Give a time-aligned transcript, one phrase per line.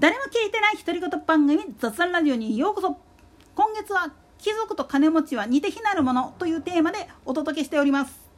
[0.00, 2.96] 誰も聞いてない独り言番組雑談ラジオにようこそ。
[3.54, 8.30] 今月は貴族と金持ちは似て非なるものというテーマでお届けしております。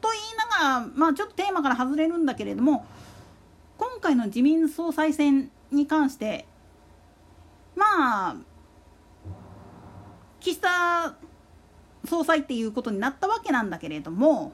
[0.00, 2.86] と言いながらまあちょっとテーマから外れるんだけれども
[3.78, 6.44] 今回の自民総裁選に関して
[7.76, 8.36] まあ
[10.40, 11.14] 岸田
[12.04, 14.50] 総裁っていうことになったわけなんだけれども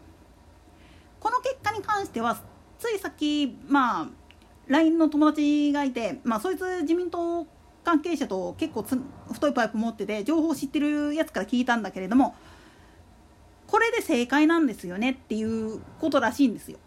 [1.18, 2.36] この結果に関しては
[2.78, 4.21] ついさっきまあ
[4.72, 7.46] LINE の友達がいて、まあ、そいつ自民党
[7.84, 8.82] 関係者と結構
[9.30, 12.34] 太いパイプ持ってて情報知ってるやつから聞いたんだけれども
[13.66, 16.78] これで正解なんですよねっていうことらしいんですよ。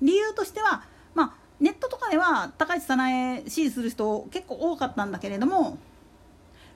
[0.00, 5.76] 理由としては、まあ、ネットとかでは高市早苗支持する人結構多かったんだけれども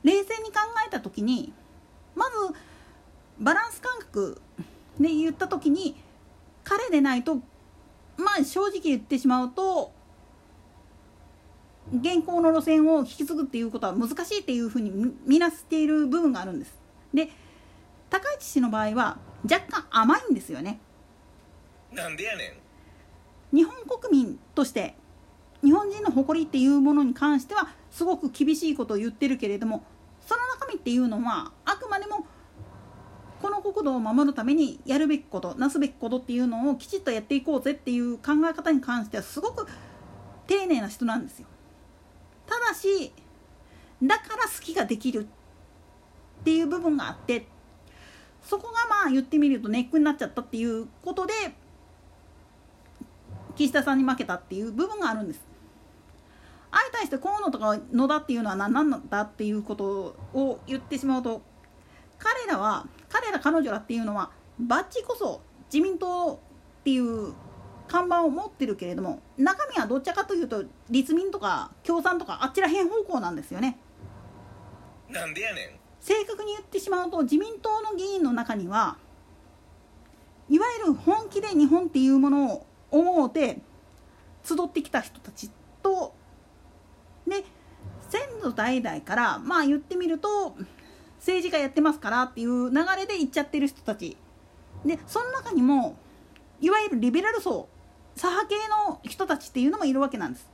[0.03, 1.53] 冷静に考えた時に
[2.17, 2.37] まず
[3.39, 4.41] バランス感覚
[4.99, 5.95] で言った時に
[6.65, 7.37] 彼でないと
[8.17, 9.93] まあ正直言ってしまうと
[11.93, 16.75] 現行の路線を引き継ぐっていうことは難しいっていうふうに見なしている部分があるんです。
[17.13, 17.29] で
[18.09, 20.81] 高市氏の場合は若干甘いんですよね。
[21.93, 22.61] なんでやね
[23.53, 24.95] ん日本国民として
[25.63, 29.85] 日本人の誇りっていうものに関してはすごく厳しいことを言ってるけれども
[30.27, 32.27] その中身っていうのはあくまでも
[33.43, 39.67] この国土を守るためにやるべきことなすべきことっていうのをきちっとやっていこうぜっていう考え方に関してはすごく
[40.47, 41.47] 丁寧な人なんですよ。
[42.73, 43.13] だし
[44.03, 45.27] だから好きができる
[46.41, 47.47] っていう部分があって
[48.43, 51.33] そこがまあ言ってみるとネックになっちゃったっていうことで
[53.55, 55.45] 岸田さんに負けたっていう部分があるんです。
[56.71, 61.43] 相対して河野とか野田っていうのは何なんだっていうことを言ってしまうと
[62.19, 66.39] 彼らは彼ら彼女らっていうのはバッジこそ自民党っ
[66.83, 67.35] ていう
[67.93, 73.79] 看板を持ってるけれども中身はどっちかというと立民とか共産とかあっちら辺方向なんですよね。
[75.11, 75.71] なんでやねん
[76.01, 78.97] 正確に言ってしまうと自民党の議員の中には
[80.49, 83.59] いわゆる本気で日本っていうものを思うて
[84.43, 85.51] 集ってきた人たち
[85.83, 86.15] と
[87.27, 87.45] で
[88.09, 90.57] 先祖代々からまあ言ってみると
[91.19, 94.17] 政治家やってますからっていう流れで行っちゃってる人たち
[94.87, 95.97] でその中にも
[96.63, 97.69] いわゆるリベラル層
[98.17, 98.57] 左派系
[98.89, 100.51] の人たちっていうのもいるわけなんです。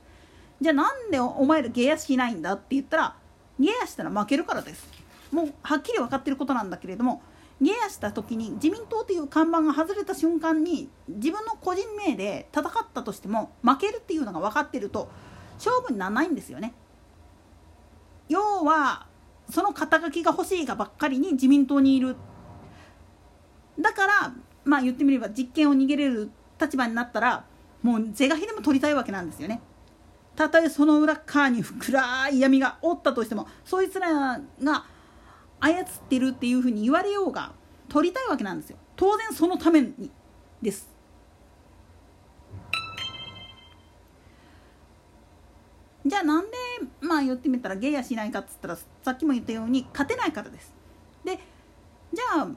[0.61, 3.15] じゃあなんでお前らゲアしないんだって言ったら
[3.59, 4.87] ゲアしたら負けるからです。
[5.31, 7.21] もうはっきり分かってることなんだけれども
[7.61, 15.09] ゲアした時に自民党という看板が外れた瞬間に自分の個人名で戦ったとしても負けるっていうのが分かってると
[15.55, 16.73] 勝負にならないんですよね。
[18.29, 19.07] 要は
[19.49, 22.15] その肩書きが欲しいがばっかりに自民党にいる。
[23.79, 24.33] だから
[24.63, 27.45] まあ言ってみれば実権を握れる立場になったら
[27.81, 29.61] もう是が非でも取りたいわけなんですよね。
[30.35, 34.85] たとえその裏側に暗い闇がおったとしてもそいつらが
[35.59, 37.51] 操ってるっていうふうに言われようが
[37.89, 38.77] 取りたいわけなんですよ。
[38.95, 40.11] 当然そのために
[40.61, 40.89] です。
[46.05, 46.57] じゃあなんで
[47.01, 50.73] まあ言ってみたらゲイやしないかっつったらさっきも言ったように勝てないからです。
[51.23, 51.37] で
[52.13, 52.47] じゃあ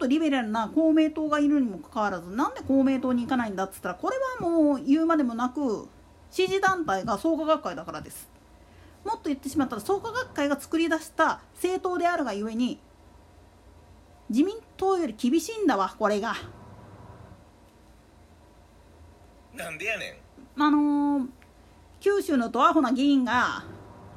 [0.00, 5.88] とリベラルな公明党がいるにもかかわらずなんで公明党に行かないんだっつったらこれはもう言うまでもなく
[6.30, 8.28] 支持団体が創価学会だからです。
[9.04, 12.78] もっと言ってしまったら創価学会が作り出した政党であるがゆえに
[14.28, 16.34] 自民党より厳しいんだわこれが。
[19.54, 20.20] なんでやね
[20.56, 20.62] ん。
[20.62, 21.28] あのー、
[22.00, 23.64] 九州のドアホな議員が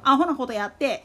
[0.02, 1.04] アホなことやって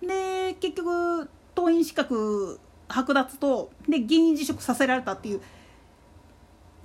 [0.00, 2.58] で結局党員資格
[2.88, 5.40] 剥奪とで議員辞職させられたっていう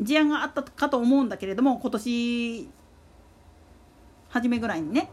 [0.02, 2.70] 事案があったかと思うんだけれども今年
[4.30, 5.10] 初めぐらいにね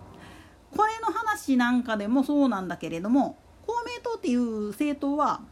[0.76, 3.36] これの話なんかでもそうなんだけれども
[3.66, 5.42] 公明党っていう政党は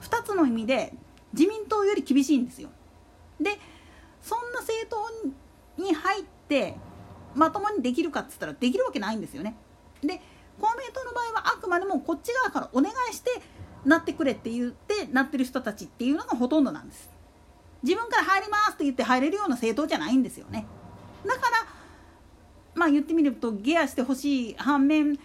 [0.00, 0.94] 2つの意味で
[1.32, 2.70] 自民党より厳しいんですよ。
[3.40, 3.58] で
[4.22, 6.76] そんな政党に入って
[7.34, 9.56] まともにできるかっつったらできるわけないんですよね。
[10.00, 10.20] で
[10.60, 13.42] 公明党の場合はあくまでもこっち側からお願いして
[13.84, 17.10] なってくれって言ってなってる人たちっていうのがほとんどなんです。
[17.82, 20.66] 自分から入りますって言って入れるような政党じゃないんですよね。
[21.26, 21.66] だから
[22.74, 25.18] まあ言ってみるとゲアしてほしい反面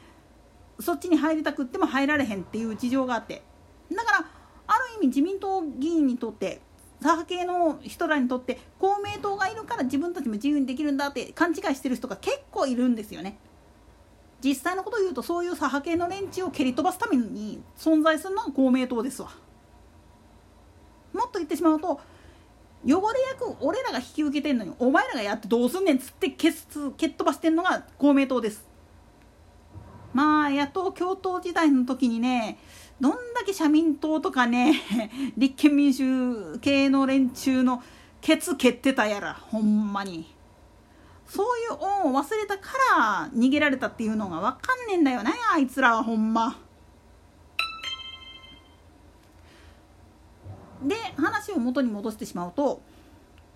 [0.79, 3.41] そっちに入りたくっても入られへんっていう事情があって。
[3.91, 4.25] だから
[4.67, 6.61] ある意味自民党議員にとって
[7.01, 13.39] 左派系の人らにとって公明党がいるから自分たちも自由にできるんだって勘違いしてる人が結構いるんですよね。
[14.43, 19.29] 実際のことを言うとそういう左派系の連中を蹴り飛ばすために存在するのが公明党ですわ。
[21.13, 21.99] もっと言ってしまうと
[22.85, 28.67] 汚れ役俺らが引き受けてんのにお前らがやってどうすんねんっつって蹴蹴っ飛ばしてんのが公明党です
[30.13, 32.57] まあ野党共闘時代の時にね
[33.01, 34.81] どんだけ社民党とかね
[35.37, 37.83] 立憲民主系の連中の
[38.21, 40.33] ケツ蹴ってたやらほんまに
[41.29, 46.57] そういう恩を忘れたから逃げられたっていうのが分かんねえんだよねあいつらはほんま。
[50.83, 52.81] で話を元に戻してしまうと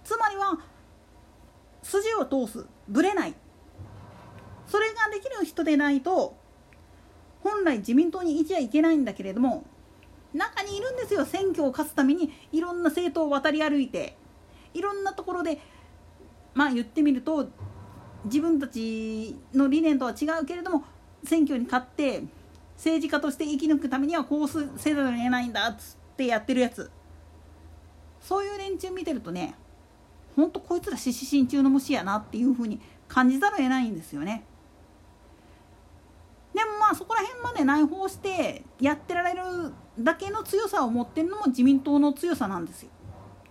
[0.03, 0.59] つまりは
[1.81, 3.33] 筋を通すぶれない。
[4.67, 6.35] それができる人でないと
[7.41, 9.65] 本来自民党にいちゃいけないんだけれども
[10.33, 12.31] 中にいるんですよ選挙を勝つために。
[12.51, 14.15] いろんな政党を渡り歩いて。
[14.75, 15.59] いろんなところで
[16.53, 17.49] まあ言ってみると
[18.25, 20.83] 自分たちの理念とは違うけれども
[21.23, 22.23] 選挙に勝って
[22.75, 26.89] 政治家として生き抜くためにはこうせざるを得ないんだっつってやってるやつ
[28.21, 29.55] そういう連中見てるとね
[30.35, 34.43] ほんとこいつら獅子心中の虫やなっていうふうに感じざるを得ないんですよね。
[36.53, 39.41] でもまあそこら辺まで内包してやってられる
[39.99, 42.89] だけの強さを持ってるのも自民党の強さなんですよ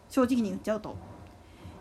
[0.08, 0.96] 正直に言っちゃうと。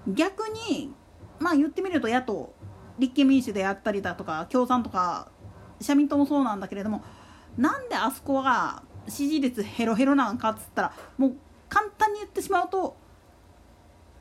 [0.08, 0.94] 逆に
[1.42, 2.54] まあ言ってみると野党
[3.00, 5.30] 立憲民主であったりだとか共産とか
[5.82, 7.04] 社民党もそうなんだけれども
[7.58, 11.36] なんであそこが支持率ヘロヘロなんかっつったらもう
[11.68, 12.96] 簡単に言ってしまうと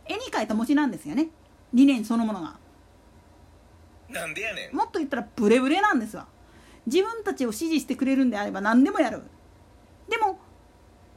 [0.07, 1.29] 絵に描いた文字なんですよね。
[1.73, 2.57] 理念そのものが。
[4.09, 4.77] なんでやねん。
[4.77, 6.27] もっと言ったらブレブレなんですわ。
[6.87, 9.23] 自分たちを支持してくれるんであれば何でもやる。
[10.09, 10.41] でも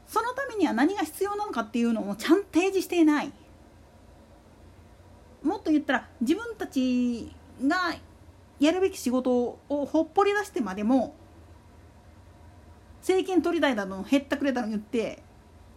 [0.06, 3.32] そのためには何が必要なのかっていうのをちゃんと提示していない
[5.44, 7.32] もっと言ったら自分たち
[7.62, 7.96] が
[8.60, 11.16] やるべき仕事をほっぽり出してまでも
[13.02, 15.22] 政権取りたいだのへったくれたの言って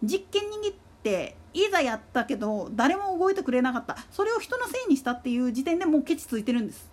[0.01, 3.97] 実験握っていざやったけど誰も動いてくれなかった。
[4.11, 6.89] それを人のせいにしたっていう時点でもうケチついてるんです。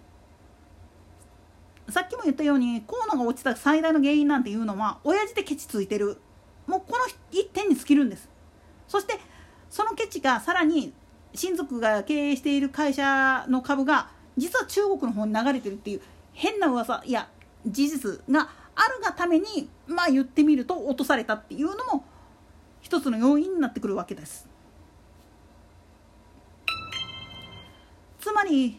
[1.90, 6.18] さっきも言ったように河野が落ちた最大の原因なんていうのは親父でケチついてる。
[6.66, 8.28] もうこの一点に尽きるんです。
[8.88, 9.18] そして
[9.68, 10.94] そのケチがさらに
[11.34, 16.00] 親族が経営している会社の株が実は中国の方に流れてるっていう
[16.32, 17.28] 変な噂いや
[17.66, 22.04] 事実があるがためにまあ言ってみると落とされたっていうのも
[22.80, 24.46] 一つの要因になってくるわけです。
[28.20, 28.78] つまり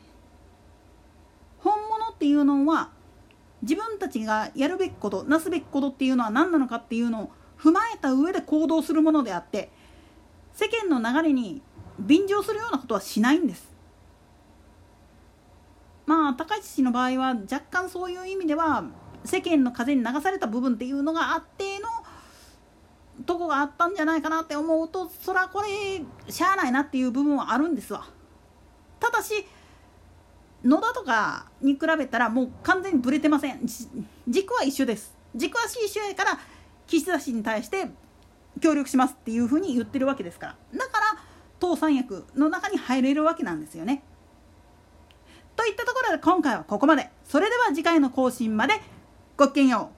[1.60, 2.90] 本物っていうのは
[3.62, 9.72] 自分たちがやるべきことなすべきことっていうのは何なのかっていうのを踏まえた上で行動するものであって
[10.54, 11.62] 世間の流れに
[12.00, 13.74] 便乗するようなことはしないんです。
[16.06, 18.84] まあ高市氏の場合は若干そういう意味では
[19.24, 21.90] 世間の風に流された部分っていうのがあっての
[23.26, 28.06] とこがあったんじゃないかなって思うとそらこれしゃあないなっていう部分はあるんですわ。
[29.00, 29.46] ただし
[30.64, 33.62] 野田とかに比べたらもう完全にブレてません。
[34.28, 35.14] 軸は一緒です。
[35.36, 36.40] 軸は一緒やから
[36.88, 37.88] 岸田氏に対して
[38.62, 40.56] 協力しますっていうふうに言ってるわけですから。
[40.78, 41.05] だから
[41.66, 44.04] 党三役の中に入れるわけなんですよね。
[45.56, 47.10] といったところで今回はここまで。
[47.24, 48.76] それでは次回の更新まで。
[49.36, 49.95] ごきげんよう。